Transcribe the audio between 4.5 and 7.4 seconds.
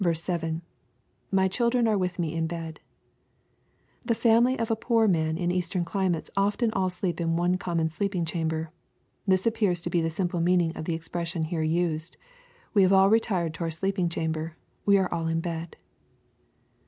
of a poor man in eastern climates often all sleep in